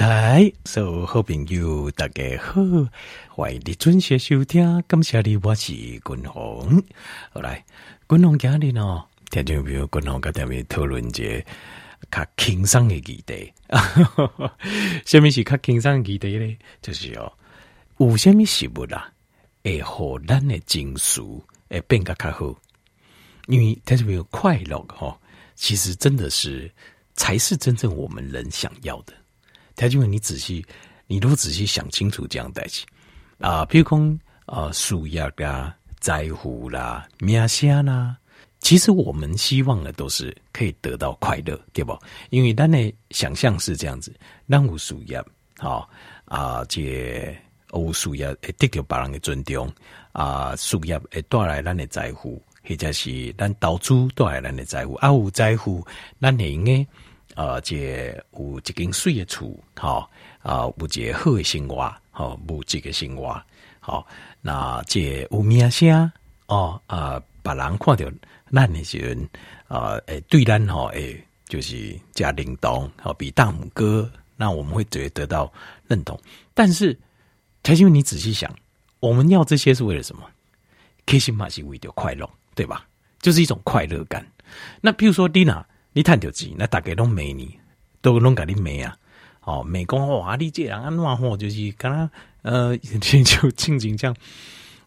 [0.00, 2.62] 来，所有好朋友大家好，
[3.28, 4.82] 欢迎你准时收听。
[4.88, 6.82] 感谢你，我是君鸿。
[7.30, 7.62] 好来，
[8.08, 11.44] 君鸿今日呢，听众朋友，君鸿跟他们讨论一个
[12.10, 13.52] 较轻松的议题。
[15.04, 16.56] 什么是较轻松的议题呢？
[16.80, 17.30] 就是哦，
[17.98, 19.12] 有什么事物啦，
[19.62, 21.20] 会互咱的情绪
[21.68, 22.58] 会变得较好。
[23.48, 25.14] 因为听众朋友快乐哈，
[25.56, 26.72] 其实真的是
[27.12, 29.12] 才是真正我们人想要的。
[29.76, 30.64] 他就问你仔细，
[31.06, 32.84] 你如果仔细想清楚这样代志
[33.38, 38.16] 啊，比如讲啊，事业啊，在乎啦，名声啦，
[38.60, 41.98] 其实我们希望的都是可以得到快乐，对不？
[42.30, 44.14] 因为咱的想象是这样子，
[44.48, 45.22] 咱有事业，
[45.56, 45.88] 好
[46.26, 47.34] 啊，这
[47.72, 49.72] 有事业会得到别人的尊重
[50.12, 55.86] 啊，事业会带来咱的在乎，或者是咱投资带来咱的在乎，啊，有在乎，
[56.20, 56.86] 咱会用的。
[57.40, 60.10] 呃，这有一间水的厝，好
[60.42, 63.42] 啊，有一个好的生活，好，有这个生活，
[63.80, 64.06] 好，
[64.42, 66.12] 那这有名声
[66.48, 68.04] 哦，啊，别人看到
[68.52, 69.26] 咱的时阵，
[69.68, 75.50] 啊，诶，对咱吼，诶，就是加铃铛，好，比大拇哥，那我们会觉得得到
[75.88, 76.20] 认同。
[76.52, 76.94] 但是，
[77.62, 78.54] 台新，你仔细想，
[78.98, 80.22] 我们要这些是为了什么？
[81.06, 82.86] 开心嘛是为了快乐，对吧？
[83.18, 84.26] 就是一种快乐感。
[84.82, 85.64] 那譬如说，Dina。
[85.92, 87.58] 你探条钱，那大家都美你，
[88.00, 88.96] 都拢甲你美啊！
[89.42, 92.10] 哦，美工哇，你这人安怎吼，就是刚刚
[92.42, 94.14] 呃， 就静静这样。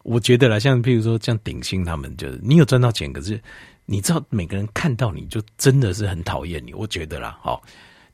[0.02, 3.40] 我觉得啦，像譬如说像鼎新他们，就是你有赚到钱，可是
[3.84, 6.72] 你知道每个人看到你就真的是很讨厌你。
[6.72, 7.62] 我觉得啦，好，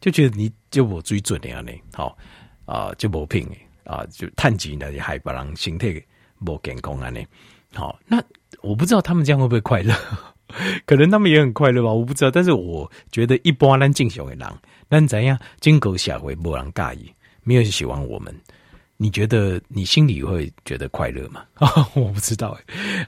[0.01, 2.17] 就觉得你就我最准的样呢，好
[2.65, 3.47] 啊，就无品
[3.85, 6.03] 啊，就探钱的还把人心态
[6.41, 7.21] 无健康啊呢。
[7.75, 8.21] 好，那
[8.63, 9.95] 我不知道他们这样会不会快乐。
[10.87, 12.31] 可能他们也很快乐吧，我不知道。
[12.31, 14.49] 但是我觉得一般咱正常的人，
[14.89, 17.13] 咱怎样经过社会没人介意，
[17.43, 18.35] 没有人喜欢我们。
[18.97, 21.45] 你觉得你心里会觉得快乐吗？
[21.95, 22.55] 我不知道。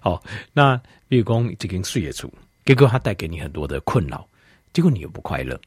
[0.00, 0.22] 好，
[0.54, 2.32] 那比如讲这根树叶树，
[2.64, 4.26] 结果它带给你很多的困扰，
[4.72, 5.60] 结果你又不快乐，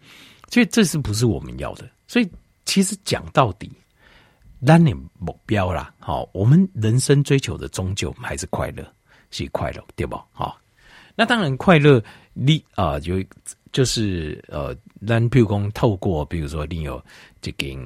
[0.49, 1.87] 所以这是不是我们要的？
[2.07, 2.27] 所以
[2.65, 3.71] 其实讲到底，
[4.65, 8.83] 咱的目标啦，好，我们人生追求的终究还是快乐，
[9.29, 10.19] 是快乐，对不？
[10.31, 10.57] 好。
[11.15, 12.03] 那当然快乐，
[12.33, 13.23] 你啊有
[13.71, 14.75] 就是呃，
[15.07, 17.03] 咱譬如讲透过，比如说你有
[17.41, 17.77] 这间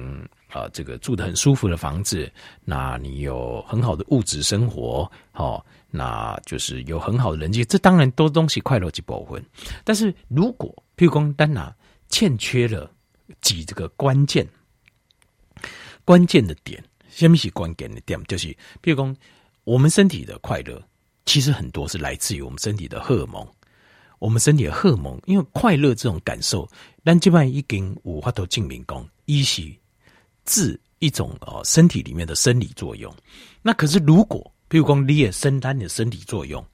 [0.48, 2.30] 啊这个住的很舒服的房子，
[2.64, 9.44] 那你有很好的物质生活，好、哦，那就是有很好的人际，这当然都东西快乐即部分。
[9.84, 11.74] 但是如果譬如讲单拿
[12.08, 12.90] 欠缺了
[13.40, 14.46] 几这个关键
[16.04, 18.20] 关键的点，什么是关键的点？
[18.24, 18.48] 就是
[18.82, 19.16] 譬如讲
[19.64, 20.80] 我们身体的快乐。
[21.30, 23.46] 其实很多是来自于我们身体的荷尔蒙，
[24.18, 26.68] 我们身体的荷尔蒙，因为快乐这种感受，
[27.04, 29.62] 但基本上一根五花头进明功，一是
[30.44, 33.14] 治一种哦身体里面的生理作用。
[33.62, 36.66] 那可是如果比如说你也身单的身体作用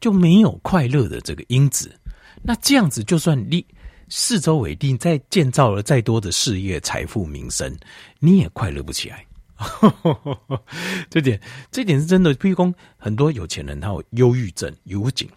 [0.00, 1.94] 就没有快乐的这个因子，
[2.42, 3.62] 那这样子就算你
[4.08, 7.76] 四周围定再建造了再多的事业、财富、名声，
[8.18, 9.26] 你也快乐不起来。
[11.10, 11.38] 这点，
[11.70, 12.34] 这点是真的。
[12.34, 15.28] 譬如说，很多有钱人他有忧郁症、忧景，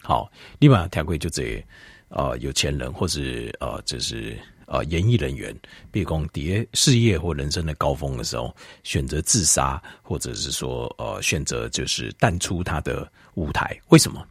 [0.00, 1.66] 好，立马调贵就这些，
[2.08, 5.52] 呃，有钱人或是呃，就是呃，演艺人员，
[5.90, 8.54] 比如说跌事业或人生的高峰的时候，
[8.84, 13.76] 选择自杀，或者是说呃，选择就是淡出他的舞台。
[13.88, 14.24] 为什么？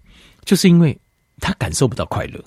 [0.45, 0.97] 就是因为
[1.40, 2.41] 他感受不到快乐。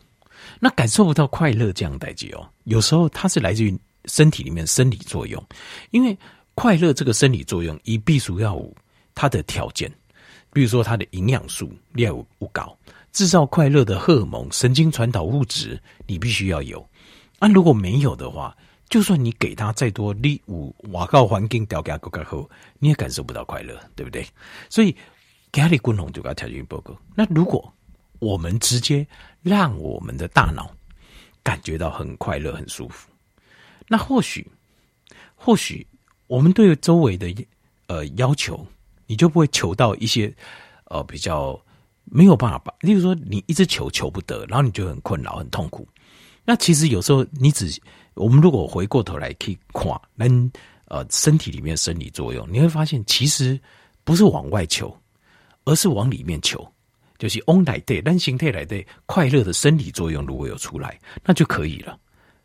[0.59, 5.45] 那感受不到快乐这样代际哦，有时候它是来自于身体里面生理作用，
[5.91, 6.17] 因为。
[6.55, 8.75] 快乐这个生理作用，一避暑药物
[9.15, 9.93] 它的条件，
[10.53, 12.77] 比如说它的营养素要有高，
[13.13, 16.81] 制造快乐的荷尔蒙、神经传导物质，你必须要有。
[17.41, 18.57] 啊，如果没有的话，
[18.89, 22.49] 就算你给他再多礼物，瓦告环境调给他够好，
[22.79, 24.25] 你也感受不到快乐，对不对？
[24.71, 24.95] 所以，
[25.51, 26.97] 给他的共同就给他条件报告。
[27.17, 27.73] 那如果
[28.21, 29.05] 我们直接
[29.43, 30.71] 让我们的大脑
[31.43, 33.11] 感觉到很快乐、很舒服，
[33.89, 34.49] 那或许，
[35.35, 35.85] 或许。
[36.27, 37.33] 我们对周围的
[37.87, 38.67] 呃要求，
[39.07, 40.35] 你就不会求到一些
[40.87, 41.61] 呃比较
[42.05, 42.75] 没有办法吧？
[42.81, 45.87] 例如说，你一直求求不得，然后你就很困扰、很痛苦。
[46.45, 47.71] 那其实有时候你只
[48.15, 50.53] 我们如果回过头来可以看，人
[50.87, 53.59] 呃身体里面生理作用，你会发现其实
[54.05, 54.95] 不是往外求，
[55.65, 56.67] 而是往里面求，
[57.19, 61.99] 就是往内在，让形态来的快乐的生理作用如果有出来，那就可以了。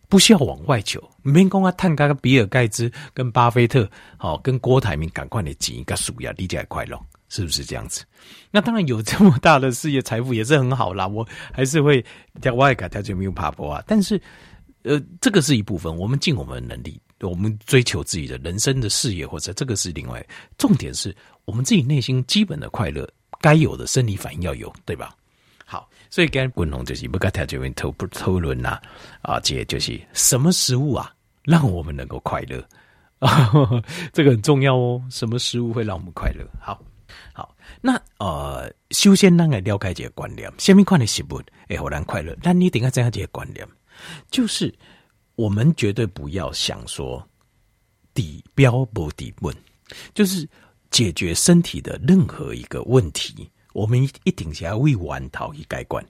[0.09, 8.03] 不需要往外求，免讲啊，探个比尔盖茨跟巴菲特，好跟郭台铭赶快的挤一个数呀，理解快乐，是不是这样子？
[8.49, 12.03] 那当然有这么大的事业财富也是很好啦，我还是会
[12.41, 13.83] 在外改条件没有爬坡啊。
[13.85, 14.19] 但是，
[14.81, 20.25] 呃，这个是一部分，我们尽我们的能力，我们追求自己的人生的事业，或者这个是另外。
[20.57, 21.15] 重点是
[21.45, 23.07] 我们自己内心基本的快乐，
[23.41, 25.15] 该有的生理反应要有，对吧？
[25.71, 28.81] 好，所以跟滚龙就是不跟他这边讨不讨论呐？
[29.21, 31.13] 啊，这就是什么食物啊，
[31.43, 32.59] 让我们能够快乐
[33.19, 33.51] 啊？
[34.11, 34.99] 这个很重要哦。
[35.11, 36.43] 什么食物会让我们快乐？
[36.59, 36.81] 好，
[37.33, 42.35] 好，那呃，首先让来了解这个观念，什么款的食物会让快乐？
[42.41, 43.63] 那你等下这样这个观念，
[44.31, 44.73] 就是
[45.35, 47.23] 我们绝对不要想说
[48.15, 49.55] 底标不底问，
[50.15, 50.49] 就是
[50.89, 53.47] 解决身体的任何一个问题。
[53.73, 56.03] 我们一定是要为源头去改观，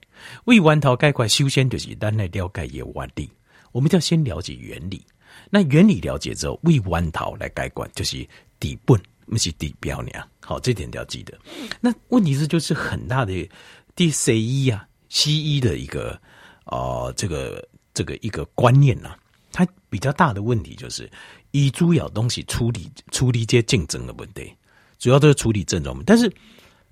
[0.45, 3.29] 为源头解决，首先就是咱来了解一个原理。
[3.71, 5.05] 我们就要先了解原理，
[5.51, 8.27] 那原理了解之后，为源头来解决，就是
[8.59, 10.09] 底本，不是底标呢。
[10.39, 11.37] 好，这点要记得。
[11.79, 13.47] 那问题是，就是很大的
[13.95, 16.19] 第西医啊，西医的一个
[16.63, 17.63] 呃，这个
[17.93, 19.19] 这个一个观念呐、啊，
[19.51, 21.07] 它比较大的问题就是，
[21.51, 24.51] 以主要东西处理处理这些竞争的问题，
[24.97, 26.31] 主要都是处理症状，但是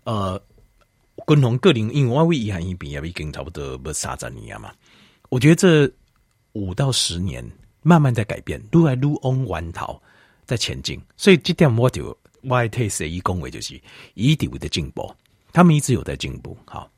[0.04, 0.40] 呃。
[1.26, 4.72] 共同个人，因为我为遗憾一比也已经差不多不三十年嘛。
[5.30, 5.92] 我觉得这
[6.54, 7.44] 五到十年
[7.82, 10.02] 慢慢在改变，撸来撸往源头
[10.46, 11.02] 在前进。
[11.18, 13.82] 所以这点我就我替西医恭维，就是
[14.14, 15.14] 一直有在进步，
[15.52, 16.56] 他们一直有在进步。
[16.66, 16.90] 好，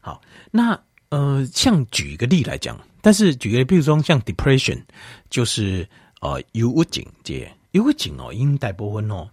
[0.00, 0.20] 好，
[0.50, 0.78] 那
[1.08, 4.82] 呃，像举一个例来讲，但是举个例，比如说像 depression，
[5.30, 5.88] 就是
[6.20, 9.30] 呃忧郁症这忧郁症哦，因大部分哦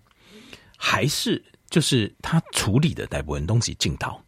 [0.77, 1.43] 还是。
[1.69, 4.19] 就是他处理的大部分东西镜头，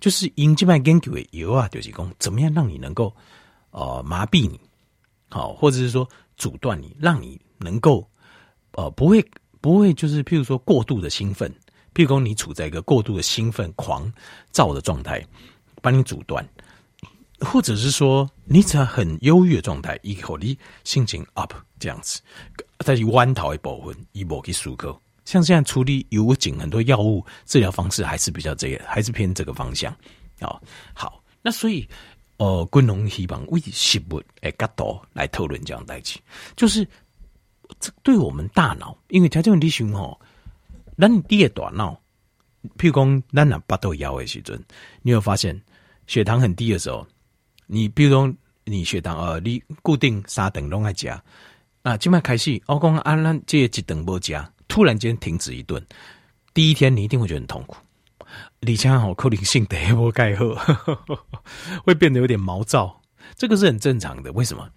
[0.00, 3.14] 就是因这边研究的油啊，就是讲怎么样让你能够
[3.70, 4.58] 呃麻痹你，
[5.28, 8.08] 好，或者是说阻断你，让你能够
[8.72, 9.24] 呃不会
[9.60, 11.50] 不会就是譬如说过度的兴奋，
[11.94, 14.10] 譬如说你处在一个过度的兴奋狂
[14.50, 15.22] 躁的状态，
[15.82, 16.46] 帮你阻断，
[17.40, 22.20] 或者是说你只要很忧郁的状态，以后你心情 up 这样子，
[22.78, 24.98] 但是弯头一部分，一部去思考。
[25.26, 29.92] 像现在处理忧郁症很多药物治疗方式还是比较这个，还是偏这个方向
[30.38, 30.58] 啊。
[30.94, 31.86] 好，那所以
[32.36, 36.18] 呃，昆龙希望为食物诶角度来讨论这样代志，
[36.54, 36.86] 就是
[37.80, 40.18] 这对我们大脑，因为条件问题熊吼，
[40.94, 42.00] 那你第二大脑，
[42.78, 44.62] 譬如讲咱那巴豆腰的时阵，
[45.02, 45.60] 你有发现
[46.06, 47.04] 血糖很低的时候，
[47.66, 48.32] 你比如说
[48.64, 51.08] 你血糖呃，你固定三顿拢爱食，
[51.82, 54.32] 啊，今麦开始我讲啊咱这一顿无食。
[54.68, 55.84] 突然间停止一顿，
[56.54, 57.76] 第一天你一定会觉得很痛苦。
[58.60, 60.54] 李强好，可能性得我盖喝，
[61.84, 63.00] 会变得有点毛躁，
[63.36, 64.32] 这个是很正常的。
[64.32, 64.68] 为什么？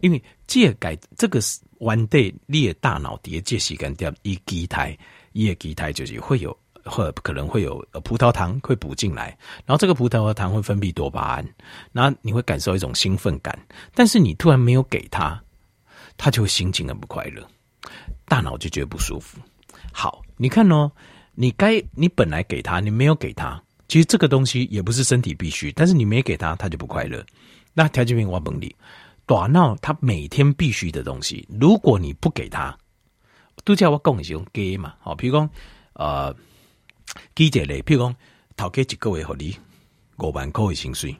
[0.00, 4.96] 因为这改这个是 one day 你的大脑底下这时间点一基台，
[5.32, 9.36] 一基台就是会有或可能会有葡萄糖会补进来，
[9.66, 11.46] 然后这个葡萄糖会分泌多巴胺，
[11.92, 13.56] 然后你会感受一种兴奋感。
[13.94, 15.40] 但是你突然没有给他，
[16.16, 17.46] 他就会心情很不快乐。
[18.26, 19.38] 大脑就觉得不舒服。
[19.92, 20.90] 好，你看哦，
[21.34, 27.24] 你该你本来给他，你没有给他，其实这个东西也不是身体必须，但是你没给他，他就不快乐。
[27.74, 28.74] 那条件兵我问你，
[29.26, 32.76] 大脑他每天必须的东西，如果你不给他，
[33.64, 34.94] 都叫我讲是用给嘛？
[35.00, 35.50] 好，譬如讲
[35.92, 36.34] 呃，
[37.34, 38.16] 记者类，譬如讲
[38.56, 39.56] 头给一个月给你
[40.18, 41.14] 五万块的薪水，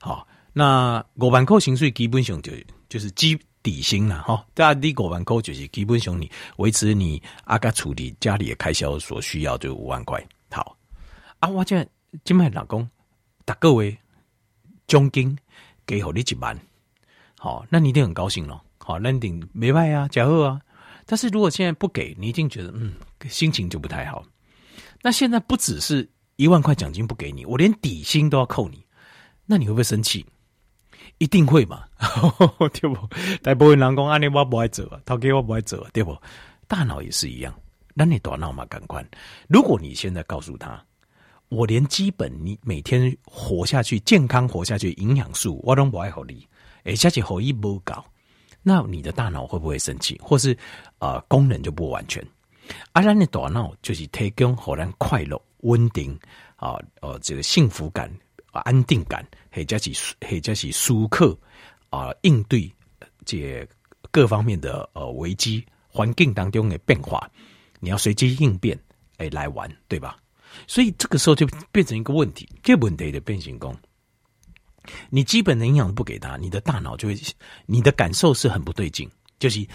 [0.00, 2.52] 好，那五万块薪水基本上就
[2.88, 3.38] 就是基。
[3.68, 10.26] 底薪啦，哈，大家你五万块就是基本上你维持你阿个处理家里的开销所需要就五万块。
[10.50, 10.74] 好，
[11.38, 11.86] 啊，我这
[12.24, 12.88] 今麦老公
[13.44, 13.94] 打各位
[14.86, 15.36] 奖金
[15.84, 16.58] 给好你几万，
[17.38, 18.64] 好，那你一定很高兴咯。
[18.78, 20.58] 好，那你顶没卖啊，假货啊。
[21.04, 22.94] 但是如果现在不给，你一定觉得嗯，
[23.28, 24.24] 心情就不太好。
[25.02, 28.82] 那现在不只是一万块奖金不给你，我连底薪都要扣你，
[29.44, 30.24] 那你会不会生气？
[31.18, 31.84] 一定会嘛，
[32.72, 32.96] 对不？
[33.42, 36.16] 大部分人讲安尼我不爱做，头家我不爱做，对不？
[36.66, 37.52] 大脑也是一样，
[37.94, 39.06] 那你大脑嘛感官。
[39.48, 40.82] 如果你现在告诉他，
[41.48, 46.46] 我连基本你每天活下去、健康活下去营养素我都不爱好你，
[46.84, 48.04] 而且是好一不搞，
[48.62, 50.20] 那你的大脑会不会生气？
[50.22, 50.52] 或是
[50.98, 52.24] 啊、呃、功能就不完全？
[52.92, 56.16] 而咱的大脑就是提供好人快乐、稳定
[56.56, 58.08] 啊，呃，这个幸福感。
[58.52, 61.38] 安定感，或者是或者是舒克
[61.90, 62.70] 啊，应对
[63.24, 63.66] 这
[64.10, 67.30] 各方面的呃危机环境当中的变化，
[67.80, 68.78] 你要随机应变，
[69.18, 70.16] 哎，来玩，对吧？
[70.66, 73.76] 所以这个时候就变成一个问题，这问题的变形工，
[75.10, 77.16] 你基本的营养不给他，你的大脑就会，
[77.66, 79.66] 你的感受是很不对劲，就是。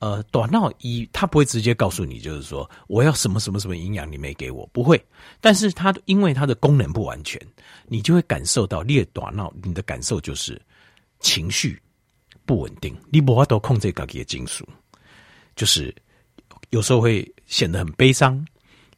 [0.00, 5.04] 呃，短脑一，他不会直接告诉你，就是说我要什么什么什么营养，你没给我，不会。
[5.40, 7.40] 但是它因为它的功能不完全，
[7.86, 10.60] 你就会感受到裂短脑，你的感受就是
[11.18, 11.80] 情绪
[12.46, 14.64] 不稳定，你无法度控制自己的情绪，
[15.56, 15.92] 就是
[16.70, 18.46] 有时候会显得很悲伤，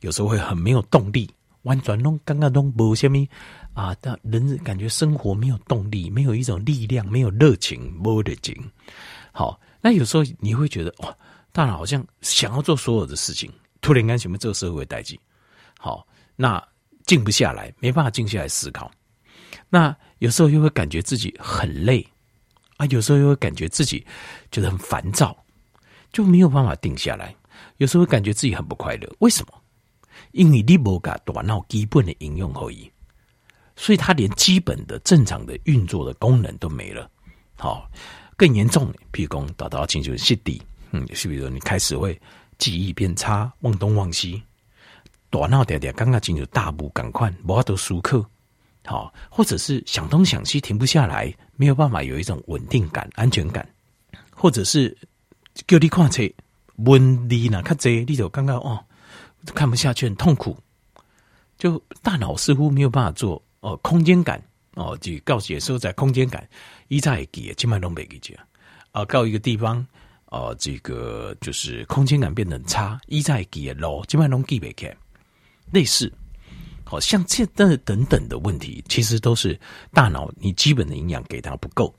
[0.00, 1.30] 有时候会很没有动力，
[1.62, 3.26] 完全拢刚刚拢无虾米
[3.72, 8.54] 啊，但人感觉生活没有动力，没有一种力量，没有热情，没得劲。
[9.32, 11.16] 好，那有时候你会觉得哇，
[11.52, 15.18] 大脑好像想要做所有的事情，突然间什么这个社会代际，
[15.78, 16.06] 好，
[16.36, 16.62] 那
[17.04, 18.90] 静不下来，没办法静下来思考。
[19.68, 22.06] 那有时候又会感觉自己很累
[22.76, 24.04] 啊，有时候又会感觉自己
[24.50, 25.36] 觉得很烦躁，
[26.12, 27.34] 就没有办法定下来。
[27.78, 29.52] 有时候会感觉自己很不快乐，为什么？
[30.32, 32.90] 因为你没给大脑基本的应用而已，
[33.74, 37.10] 所以它连基本的正常的运作的功能都没了。
[37.56, 37.90] 好，
[38.40, 42.18] 更严重，譬如讲达到情绪失地，嗯，是比如说你开始会
[42.56, 44.42] 记忆变差，忘东忘西，
[45.28, 48.24] 大脑点点刚刚进入大步赶快，无法度思考。
[48.86, 53.68] 好，或者是想东想西停不下来，没有办法有一种稳定感、安全感，
[54.34, 54.96] 或者是
[55.66, 56.22] 叫你看车
[56.76, 57.60] 问题呢？
[57.60, 58.82] 看这你就刚刚哦，
[59.54, 60.56] 看不下去，很痛苦，
[61.58, 64.42] 就大脑似乎没有办法做哦，空间感
[64.80, 66.48] 哦，就告解说在空间感
[66.88, 68.34] 一再给，基本上都没给讲
[68.92, 69.86] 啊，告一个地方
[70.26, 74.90] 哦，这个就是空间感变得很差，一再给咯，基本上都记不起，
[75.70, 76.10] 类似。
[76.82, 79.60] 好像这等等等的问题，其实都是
[79.92, 81.94] 大脑你基本的营养给它不够。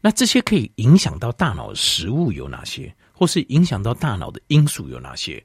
[0.00, 5.44] 那这些可以影响到大脑的食物有哪些，或是影响到大脑的因素有哪些？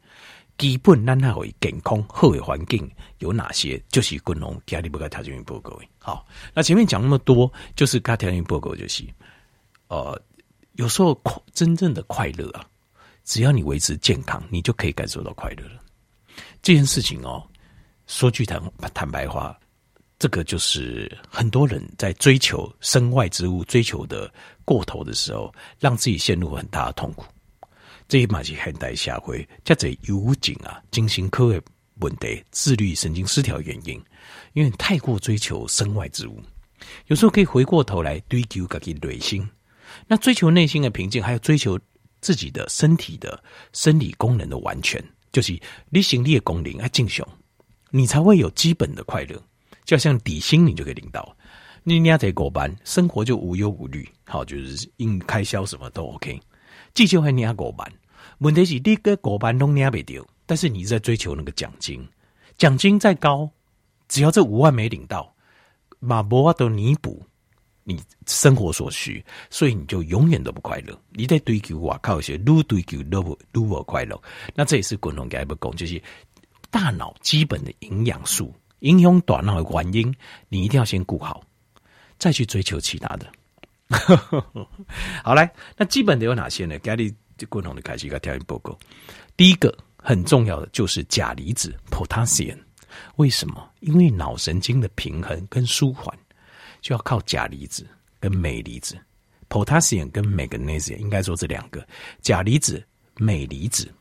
[0.59, 2.87] 基本让它会健康好的环境
[3.17, 3.81] 有哪些？
[3.89, 5.79] 就是滚龙家里不该条件报告。
[5.97, 9.03] 好，那前面讲那么多，就是该条件报告就是，
[9.87, 10.21] 呃，
[10.73, 12.63] 有时候快真正的快乐啊，
[13.23, 15.81] 只要你维持健康，你就可以感受到快乐了。
[16.61, 17.41] 这件事情哦。
[18.11, 18.59] 说句坦
[18.91, 19.55] 坦白话，
[20.17, 24.33] 这个就是很多人在追求身外之物、追求的
[24.65, 27.23] 过头的时候，让自己陷入很大的痛苦。
[28.09, 31.61] 这一码是现代社会，叫做有景啊，精神科的
[31.99, 34.01] 问题、自律神经失调原因，
[34.53, 36.41] 因为太过追求身外之物，
[37.05, 39.47] 有时候可以回过头来追求自己内心。
[40.07, 41.79] 那追求内心的平静，还有追求
[42.19, 43.41] 自己的身体的
[43.73, 45.59] 生理功能的完全，就是
[45.91, 47.27] 你心理的功能要正常。
[47.91, 49.39] 你才会有基本的快乐，
[49.85, 51.37] 就像底薪你就可以领到。
[51.83, 56.39] 你你要在狗班，生活就无忧无虑，好，就是应开销什么都 OK。
[56.93, 57.91] 这就还你要狗班，
[58.39, 62.07] 问题是你个狗班都你不丢，但是你在追求那个奖金，
[62.57, 63.49] 奖金再高，
[64.07, 65.33] 只要这五万没领到，
[65.99, 67.23] 马博都弥补
[67.83, 70.99] 你生活所需，所以你就永远都不快乐。
[71.11, 74.21] 你在追求我靠一些越追求越不越不快乐，
[74.55, 76.01] 那这也是共同给不共就是。
[76.71, 80.15] 大脑基本的营养素，影响大脑的原因，
[80.49, 81.41] 你一定要先顾好，
[82.19, 83.25] 再去追求其他的。
[85.23, 86.77] 好来，那基本的有哪些呢？
[86.79, 87.13] 给你
[87.47, 88.77] 共同的开始一个调研报告。
[89.35, 92.57] 第一个很重要的就是钾离子 （potassium）。
[93.15, 93.69] 为什么？
[93.79, 96.13] 因为脑神经的平衡跟舒缓，
[96.81, 97.87] 就要靠钾离子
[98.19, 98.97] 跟镁离子。
[99.47, 101.85] potassium 跟 magnesium 应该说这两个
[102.21, 102.83] 钾离子、
[103.15, 103.91] 镁离子。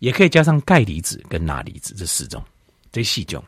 [0.00, 2.44] 也可以加上钙离子跟钠离子这四种，
[2.92, 3.42] 这四种。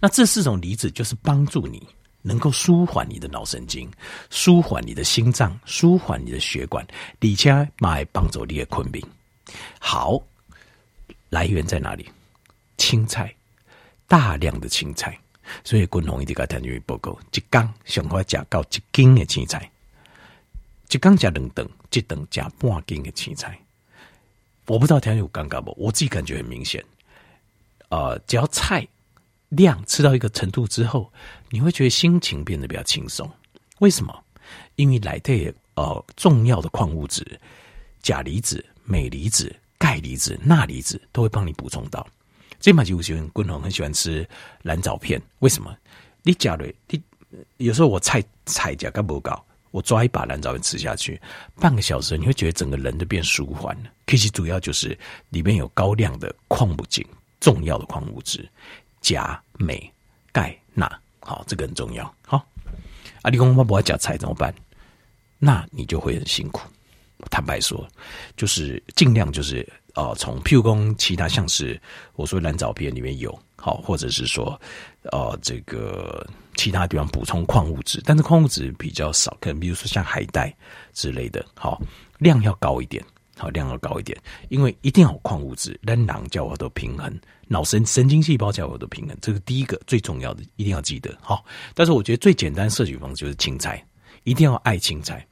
[0.00, 1.86] 那这四种离子就是帮助你
[2.22, 3.90] 能够舒缓你的脑神经，
[4.30, 6.86] 舒缓你的心脏，舒缓你的血管，
[7.20, 9.04] 底下买帮助你的困病。
[9.78, 10.22] 好，
[11.28, 12.08] 来源在哪里？
[12.78, 13.34] 青菜，
[14.06, 15.18] 大量的青菜。
[15.64, 19.68] 所以共同一定要听进去报告，一缸想快加到一斤的青菜，
[20.88, 23.58] 一缸加两顿，一顿加半斤的青菜。
[24.66, 25.74] 我不知道条件有尴尬不？
[25.76, 26.82] 我自己感觉很明显。
[27.88, 28.86] 呃，只要菜
[29.56, 31.12] 量吃到一个程度之后，
[31.50, 33.30] 你会觉得心情变得比较轻松。
[33.78, 34.24] 为什么？
[34.76, 37.38] 因为来的呃重要的矿物质，
[38.02, 42.06] 钾离子、镁离子、钙离子、钠离子都会帮你补充到。
[42.58, 44.26] 这嘛就喜欢滚龙很喜欢吃
[44.62, 45.76] 蓝藻片，为什么？
[46.22, 47.02] 你假如你
[47.58, 49.44] 有时候我菜菜价更不高。
[49.72, 51.18] 我抓一把蓝藻片吃下去，
[51.58, 53.90] 半个小时你会觉得整个人都变舒缓了。
[54.06, 54.96] 其实主要就是
[55.30, 57.02] 里面有高量的矿物质，
[57.40, 58.46] 重要的矿物质，
[59.02, 59.92] 钾、镁、
[60.32, 60.90] 钙、钠，
[61.20, 62.14] 好，这个很重要。
[62.26, 62.42] 好，
[63.20, 64.54] 阿里公妈不爱夹菜怎么办？
[65.38, 66.62] 那你就会很辛苦。
[67.30, 67.86] 坦白说，
[68.36, 71.78] 就是尽量就是呃，从譬如说其他像是
[72.14, 74.58] 我说蓝藻片里面有好，或者是说
[75.10, 76.26] 呃这个。
[76.54, 80.54] 其他地方补充矿物质，但是矿物质比较少，可能比如说像海带
[80.92, 81.80] 之类的，好，
[82.18, 83.02] 量要高一点，
[83.42, 84.16] 好，量要高一点，
[84.50, 87.12] 因为一定要有矿物质，让脑叫我都平衡，
[87.48, 91.44] 脑神神经细胞叫我都平衡，这个第一个最重要的，一定要记得，好。
[91.74, 93.84] 但是我觉得最简单摄取方式就是青菜，
[94.22, 95.26] 一定要爱青菜，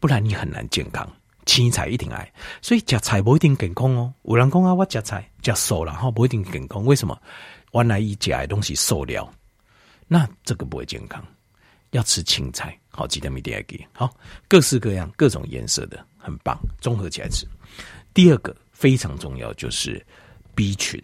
[0.00, 1.08] 不然你很难健康。
[1.44, 2.28] 青菜一定爱，
[2.60, 4.12] 所以吃菜不一定健康哦。
[4.24, 7.16] 有人讲啊，我吃菜吃素然后不一定健康，为什么？
[7.70, 9.32] 原来一加的东西瘦了，
[10.08, 11.24] 那这个不会健康。
[11.96, 14.14] 要吃青菜，好，记得没点给好，
[14.46, 17.46] 各式各样、各种颜色的，很棒，综合起来吃。
[18.12, 20.04] 第二个非常重要就是
[20.54, 21.02] B 群，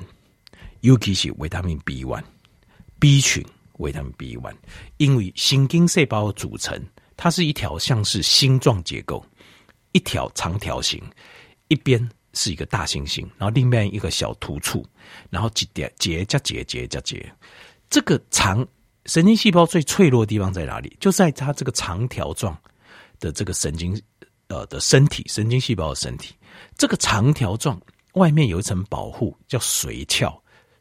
[0.81, 3.43] 尤其是维他命 B one，B 群
[3.79, 4.55] 维他命 B one，
[4.99, 6.79] 因为神经细胞组成，
[7.17, 9.25] 它是一条像是星状结构，
[9.93, 11.03] 一条长条形，
[11.69, 14.87] 一边是一个大猩猩，然后另外一个小突触，
[15.31, 17.35] 然后几点结加结结加结，
[17.89, 18.67] 这个长。
[19.07, 20.97] 神经细胞最脆弱的地方在哪里？
[21.01, 22.57] 就在它这个长条状
[23.19, 24.01] 的这个神经
[24.47, 26.35] 呃的身体，神经细胞的身体，
[26.79, 27.81] 这个长条状
[28.15, 30.33] 外面有一层保护，叫髓鞘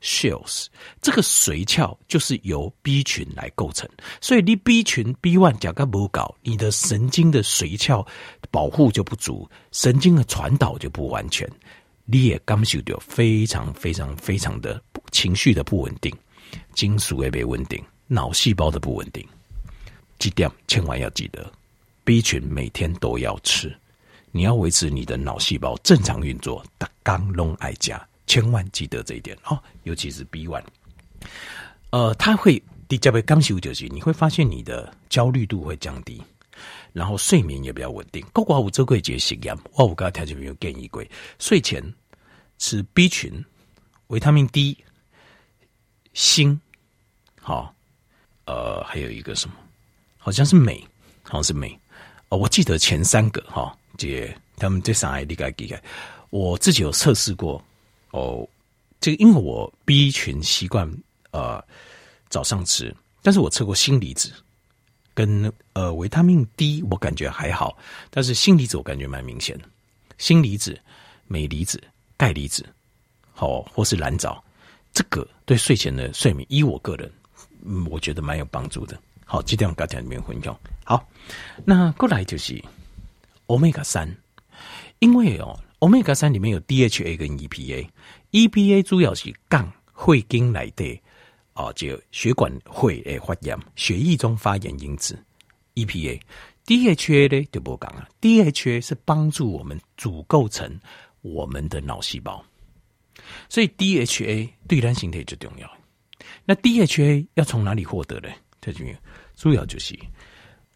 [0.02, 0.68] （shells）。
[1.02, 8.06] 这个髓鞘就是由 B 群来构成，所以你 B 群 B one 甲个不搞，你的神经的髓鞘
[8.52, 11.50] 保护就不足，神经的传导就不完全，
[12.06, 14.80] 你也感受到非常非常非常的
[15.12, 16.14] 情绪的不稳定，
[16.76, 17.84] 金属也被稳定。
[18.14, 19.26] 脑细胞的不稳定，
[20.20, 21.50] 这点千万要记得。
[22.04, 23.74] B 群每天都要吃，
[24.32, 26.62] 你要维持你的脑细胞正常运作。
[26.78, 29.58] 打刚龙爱家，千万记得这一点哦。
[29.84, 30.62] 尤其是 B one，
[31.92, 36.22] 呃，它会比较被刚修就是，你会发现你的焦虑度会降低，
[36.92, 38.22] 然后睡眠也比较稳定。
[38.34, 41.02] 包括我周贵节实验，我我刚才条件没有建议过，
[41.40, 41.82] 睡前
[42.58, 43.42] 吃 B 群、
[44.08, 44.78] 维他命 D、
[46.14, 46.60] 锌，
[47.40, 47.74] 好。
[48.46, 49.56] 呃，还有一个什么？
[50.18, 50.80] 好像是镁，
[51.24, 51.78] 好像是镁。
[52.30, 55.82] 哦，我记得前三个哈，这他们这三个你该记得。
[56.30, 57.62] 我自己有测试过
[58.12, 58.48] 哦，
[59.00, 60.90] 这个因为我 B 群习惯
[61.32, 61.62] 呃
[62.30, 64.32] 早上吃，但是我测过锌离子
[65.14, 67.78] 跟呃维他命 D，我感觉还好，
[68.10, 69.66] 但是锌离子我感觉蛮明显的。
[70.18, 70.80] 锌离子、
[71.28, 71.84] 镁离子、
[72.16, 72.66] 钙离子，
[73.34, 74.42] 好、哦，或是蓝藻，
[74.94, 77.12] 这个对睡前的睡眠，依我个人。
[77.90, 79.00] 我觉得蛮有帮助的。
[79.26, 80.58] 好，今天我刚才里面分享。
[80.84, 81.08] 好，
[81.64, 82.62] 那过来就是
[83.48, 84.14] Omega 三，
[85.00, 91.02] 因为哦，Omega 三里面有 DHA 跟 EPA，EPA 主要是降会经来的
[91.54, 95.18] 啊，就血管会诶发炎，血液中发炎因子。
[95.76, 100.78] EPA，DHA 呢就不讲了，DHA 是帮助我们组构成
[101.22, 102.44] 我们的脑细胞，
[103.48, 105.72] 所以 DHA 对人形体就重要。
[106.46, 108.30] 那 DHA 要从哪里获得呢？
[108.60, 108.98] 这里面
[109.36, 109.98] 主要就是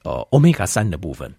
[0.03, 1.31] 呃，Omega 三的部分，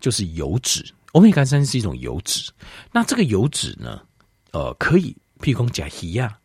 [0.00, 0.84] 就是油脂。
[1.12, 2.50] Omega 三是一种油脂。
[2.90, 4.02] 那这个油脂呢，
[4.50, 6.36] 呃，可以譬如讲甲鱼啊，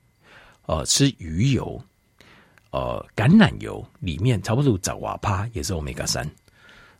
[0.68, 1.82] 呃，吃鱼油，
[2.70, 6.30] 呃，橄榄油里面差不多找瓦帕也是 Omega 三。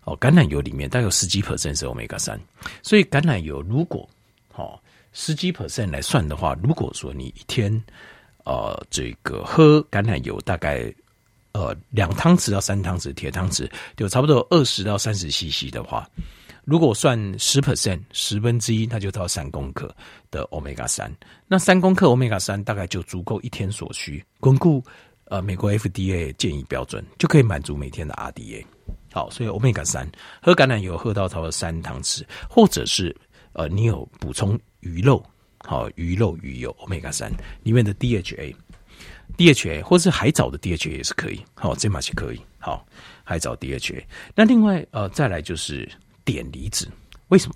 [0.06, 2.40] 哦、橄榄油里面大概有十几 percent 是 Omega 三。
[2.82, 4.10] 所以橄榄油如果
[4.56, 4.82] 哦
[5.14, 7.84] 十几 percent 来算的话，如果说你一天。
[8.50, 10.92] 呃，这个喝橄榄油大概
[11.52, 16.10] 呃两汤匙到三汤匙铁汤匙，就差不多二十到三十 CC 的话，
[16.66, 19.96] 如果算十 percent 十分之一，那就到三公克
[20.32, 21.16] 的 Omega 三。
[21.48, 24.84] 那三公克 Omega 三大概就足够一天所需，巩固
[25.26, 28.66] 呃美国 FDA 建议标准，就可以满足每天的 RDA。
[29.14, 33.16] 好，所以 Omega 三喝橄榄油喝到差不多三汤匙，或者是
[33.54, 35.24] 呃你有补充鱼肉。
[35.66, 37.32] 好，鱼肉、鱼油、Omega 三
[37.64, 38.56] 里面的 DHA、
[39.38, 41.44] DHA 或是海藻的 DHA 也是可以。
[41.54, 42.42] 好，这码是可以。
[42.58, 42.86] 好，
[43.24, 44.04] 海藻 DHA。
[44.36, 45.90] 那另外呃，再来就是
[46.26, 46.90] 碘离子。
[47.28, 47.56] 为什么？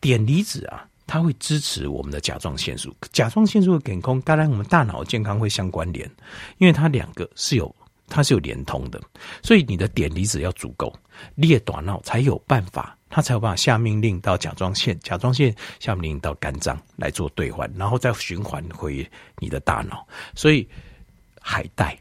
[0.00, 2.94] 碘离子啊，它会支持我们的甲状腺素。
[3.12, 6.10] 甲状腺素的减空，当然我们大脑健康会相关联，
[6.58, 7.74] 因为它两个是有
[8.06, 9.00] 它是有连通的。
[9.42, 10.94] 所以你的碘离子要足够，
[11.34, 12.96] 列短脑才有办法。
[13.14, 20.04] 他才有办法下命令到甲状腺，甲状腺下命令到肝脏来做兑换，然后再循环回你的大脑。
[20.34, 20.68] 所以
[21.40, 21.96] 海带，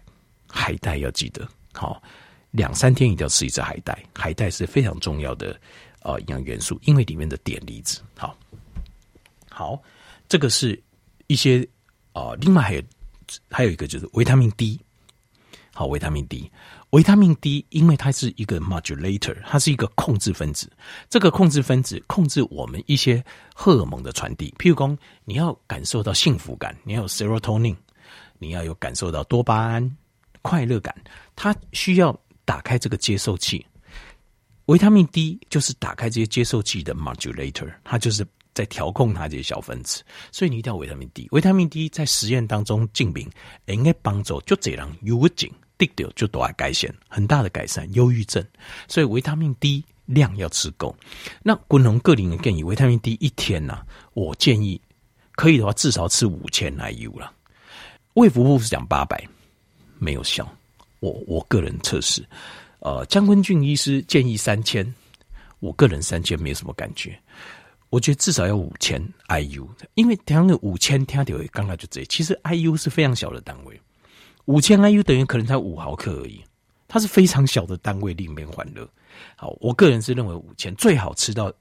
[0.49, 2.01] 海带要记得，好，
[2.49, 3.95] 两三天一定要吃一次海带。
[4.15, 5.55] 海带是非常重要的
[6.01, 8.01] 呃营养元素，因为里面的碘离子。
[8.17, 8.35] 好，
[9.51, 9.79] 好，
[10.27, 10.81] 这个是
[11.27, 11.63] 一些
[12.13, 12.81] 啊、另外还有
[13.51, 14.81] 还有一个就是维他命 D，
[15.75, 16.51] 好，维他命 D。
[16.93, 20.71] 维他命 D，因为它是一个 modulator，它是一个控制分子。
[21.09, 23.23] 这个控制分子控制我们一些
[23.55, 24.53] 荷尔蒙的传递。
[24.59, 27.75] 譬如说，你要感受到幸福感，你要有 serotonin，
[28.37, 29.97] 你要有感受到多巴胺
[30.43, 30.95] 快乐感，
[31.35, 33.65] 它需要打开这个接受器。
[34.65, 40.03] 维他命 D 就是打开这些接受器的 modulator，它就是在调控它这些小分子。
[40.31, 41.27] 所以你一定要维他命 D。
[41.31, 43.27] 维他命 D 在实验当中证明
[43.65, 45.51] 应该帮助就这样有劲。
[45.77, 48.43] 滴掉就多来改善，很大的改善，忧郁症。
[48.87, 50.95] 所以维他命 D 量要吃够。
[51.41, 54.79] 那滚龙个人的建议，维他命 D 一天呐、啊，我建议
[55.35, 57.31] 可以的话，至少吃五千 IU 了。
[58.13, 59.27] 卫福部是讲八百，
[59.97, 60.47] 没有效。
[60.99, 62.23] 我我个人测试，
[62.79, 64.93] 呃，江坤俊医师建议三千，
[65.59, 67.19] 我个人三千没有什么感觉。
[67.89, 73.79] 我觉得至少要五千 IU，因为听个五千听到刚刚就这，其实 IU 是非常小的单位，
[74.45, 76.43] 五千 IU 等于可能才五毫克而已，
[76.87, 78.87] 它是非常小的单位，里面欢乐。
[79.35, 81.51] 好，我个人是认为五千最好吃到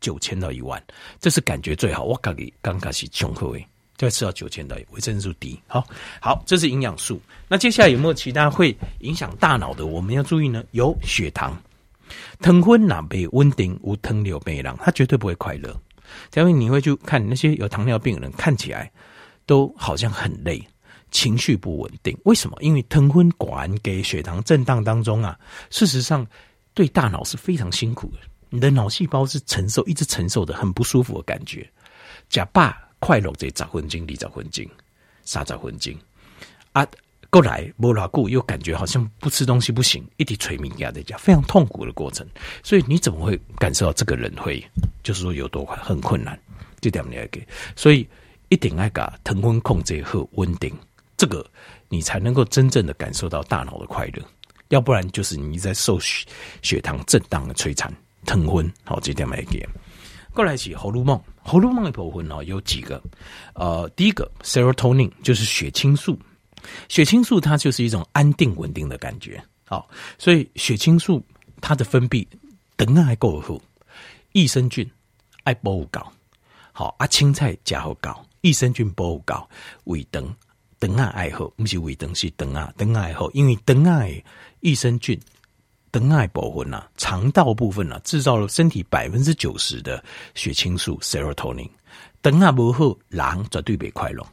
[0.00, 0.82] 九千到一万，
[1.18, 2.04] 这是感觉最好。
[2.04, 5.60] 我刚给刚开始穷喝诶，就要吃到九千到一万，维生素 D。
[5.66, 5.84] 好，
[6.20, 7.20] 好，这是营养素。
[7.48, 9.86] 那接下来有没有其他会影响大脑的？
[9.86, 10.62] 我们要注意呢？
[10.72, 11.60] 有血糖。
[12.40, 15.78] 糖分哪被稳定无糖尿病人，他绝对不会快乐。
[16.34, 18.90] 因为你会去看那些有糖尿病的人，看起来
[19.44, 20.62] 都好像很累，
[21.10, 22.16] 情绪不稳定。
[22.24, 22.56] 为什么？
[22.60, 25.38] 因为糖分管给血糖震荡当中啊，
[25.70, 26.26] 事实上
[26.74, 28.18] 对大脑是非常辛苦的。
[28.50, 31.68] 你的脑细胞是承受，一直承受的很不舒服的感觉。
[32.28, 34.66] 假爸快乐这十分钟，二十分钟，
[35.24, 35.94] 三十分钟
[36.72, 36.86] 啊。
[37.30, 42.26] 过来，摸拉固又感觉好像不吃东西不行，一直催眠压在家，非常痛苦的过程。
[42.62, 44.66] 所以你怎么会感受到这个人会，
[45.02, 46.40] 就是说有多很困难？
[46.80, 48.08] 这点你要给，所以
[48.48, 50.74] 一定要把糖分控制和稳定，
[51.18, 51.46] 这个
[51.90, 54.22] 你才能够真正的感受到大脑的快乐。
[54.68, 56.26] 要不然就是你在受血
[56.62, 57.94] 血糖震荡的摧残。
[58.26, 59.66] 疼昏好，这点要给。
[60.34, 63.02] 过来是荷尔蒙，荷尔蒙的部分呢有几个，
[63.54, 66.18] 呃，第一个 serotonin 就是血清素。
[66.88, 71.24] 血清素它就是一种安定稳定的感觉，好，所以血清素
[71.60, 72.26] 它的分泌
[72.76, 73.58] 等还够好，
[74.32, 74.88] 益生菌
[75.44, 76.12] 爱保护高，
[76.72, 79.48] 好啊，青菜加好高，益生菌保护高，
[79.84, 80.06] 胃
[80.80, 84.22] 肠等爱好，不是胃肠是等爱等爱好，因为等爱
[84.60, 85.18] 益生菌
[85.90, 90.02] 等爱保护呐，肠道部分啊制造了身体百分之九十的
[90.34, 91.68] 血清素 （serotonin），
[92.20, 94.24] 等爱不好，人绝对别快乐，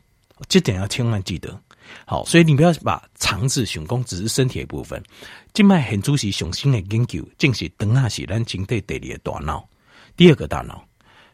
[0.48, 1.60] 这点要千万记得。
[2.06, 5.02] 好，所以你不要把肠子想讲只是身体的部分。
[5.54, 9.68] 静脉很主席雄心的研究，正是等下是咱身体第二个大脑，
[10.18, 10.84] 第二个大脑，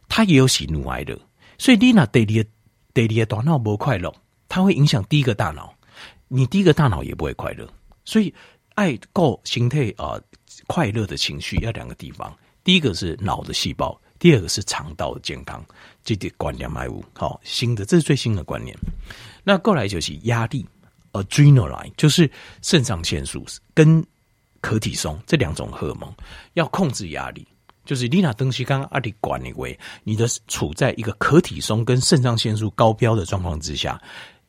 [0.08, 1.18] 它也有喜怒哀乐。
[1.58, 2.46] 所以你那第二
[2.94, 4.14] 第二个大脑不快乐，
[4.52, 5.74] 它会影响第一个大脑，
[6.28, 7.66] 你第一个大脑也不会快乐。
[8.04, 8.34] 所以
[8.76, 10.20] 爱够形态啊，
[10.68, 15.66] 快乐的情绪要两个地方，第一个是脑的细胞，第二个是肠道的健康。
[16.04, 18.76] 这点观念买无好新的，这是最新的观念。
[19.42, 20.68] 那过来就是压力
[21.14, 22.30] ，adrenaline 就是
[22.62, 24.06] 肾上腺素跟
[24.60, 26.14] 可体松这两种荷尔蒙
[26.56, 27.48] 要控制压力，
[27.86, 34.02] 就是你那东西刚刚阿里管理为你的处在一个可体松跟肾上腺素高标的状况之下，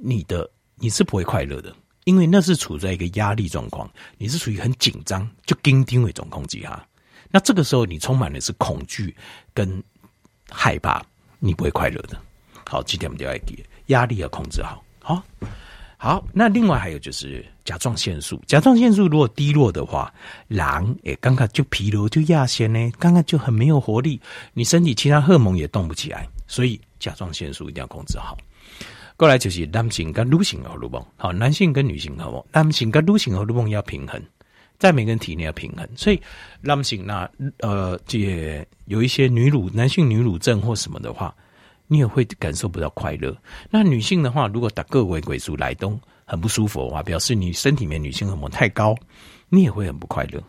[0.04, 1.72] 你的你是不会快乐的，
[2.04, 3.88] 因为那是处在一个压力状况，
[4.18, 6.84] 你是处于很紧张就紧张为总控制哈，
[7.30, 9.14] 那这个时候你充满的是恐惧
[9.54, 9.82] 跟
[10.50, 11.00] 害怕，
[11.38, 12.20] 你不会快乐的。
[12.68, 13.64] 好，几点我们就要记。
[13.86, 15.22] 压力要控制好，好，
[15.98, 16.24] 好。
[16.32, 20.12] 那另外还有就是甲状腺素，甲状腺素如果低落的话，
[20.48, 20.64] 人
[21.04, 24.20] 诶，刚刚就疲劳就亚线呢，刚刚就很没有活力，
[24.52, 28.36] 你身体其他荷尔蒙也动不起来，所以甲状腺素一定要控制好。
[29.16, 34.20] 过来就是男性跟女性荷尔蒙，好，男性跟女性荷尔蒙，男性跟女性荷尔蒙要平衡，
[34.78, 36.20] 在每个人体内要平衡，所以
[36.60, 41.34] 男性那呃，这有一些女乳、男性女乳症或什么的话。
[41.88, 43.36] 你也会感受不到快乐。
[43.68, 48.96] 那女性的话，如果打个位鬼数来东很不舒服的话，表示你身体里面女性荷尔蒙太高，
[49.50, 50.42] 你也会很不快乐。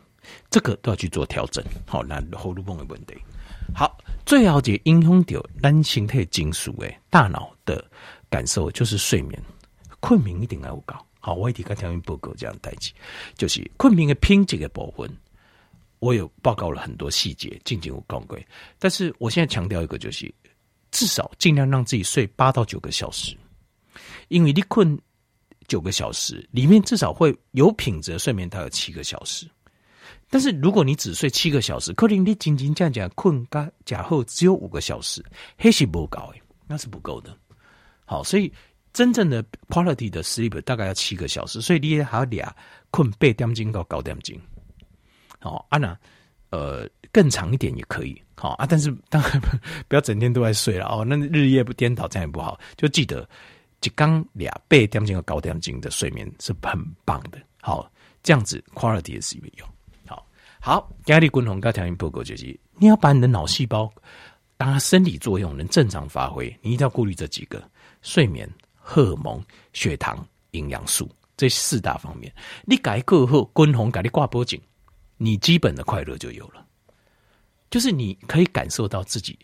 [0.50, 1.62] 这个都要去做调整。
[1.86, 3.16] 好，那荷尔蒙的问题。
[3.76, 7.84] 好，最后一个影响到男性体金属诶，大脑的
[8.34, 9.40] 感受就是睡眠，
[10.00, 10.96] 困眠一定要高。
[11.20, 12.92] 好，我一定跟条件报告这样代志，
[13.36, 15.08] 就是困眠的品质的部分，
[16.00, 18.36] 我有报告了很多细节，进进有讲过。
[18.80, 20.34] 但是我现在强调一个就是。
[20.96, 23.36] 至少尽量让自己睡八到九个小时，
[24.28, 24.96] 因为你困
[25.68, 29.50] 九个小时，里面至少会有品质睡眠，它有七个小时。
[30.30, 35.26] 但是如果你只睡七个小时，可能你仅仅这样讲困加假后只有五个小时，
[35.58, 37.36] 还是不够诶，那是不够的。
[38.06, 38.52] 好，所以
[38.92, 42.56] 真正的 quality 的 sleep 大概要七个小时，所以你也还要俩
[42.92, 44.38] 困八点钟到九点钟。
[45.40, 45.98] 好，安娜。
[46.50, 49.42] 呃，更长一点也可以，好啊，但是当然
[49.90, 52.60] 不要整天都在睡了哦，那日夜不颠倒这样也不好。
[52.78, 53.28] 就记得
[53.82, 59.66] 一刚俩八点钟和九点钟的睡眠是很棒的，好，这样子 quality 是没有。
[60.06, 60.24] 好，
[60.62, 63.92] 好，压力滚筒高条件报告就是，你要把你的脑细胞，
[64.56, 67.68] 当它生理作用能正常发挥，你一定要顾虑这几个：
[68.04, 72.32] 睡眠、荷尔蒙、血糖、营养素这四大方面。
[72.66, 74.62] 你改过后，滚筒给你挂脖颈。
[75.18, 76.66] 你基本的快乐就有了，
[77.72, 79.40] 就是你可以感受到自己，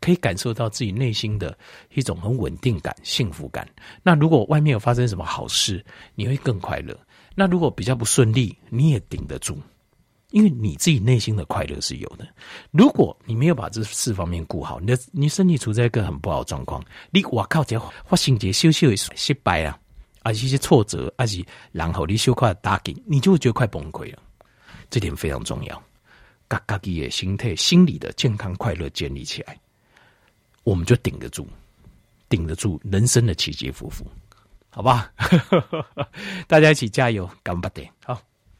[0.00, 1.56] 可以感受到自己内心的
[1.94, 3.68] 一种很稳定感、幸福感。
[4.02, 5.84] 那如果外面有发生什么好事，
[6.16, 6.98] 你会更快乐。
[7.36, 9.56] 那如果比较不顺利，你也顶得住，
[10.34, 12.26] 因为你自己内心的快乐是有的。
[12.72, 19.78] 如果你没有把这四方面顾好，你的你身体处在一个很不好的状况，你哇靠，这发生这小小的失败啊，
[20.24, 24.18] 而且一些挫折，而且然后你修快打击，你就会觉得快崩溃了。
[24.90, 25.80] 这点非常重要，
[26.48, 29.56] 嘎嘎的心态、心理的健康快乐建立起来，
[30.64, 31.46] 我们就顶得住，
[32.28, 34.04] 顶得住人生的起起伏伏。
[34.70, 35.12] 好吧，
[36.48, 38.20] 大家一起加油，干巴点好。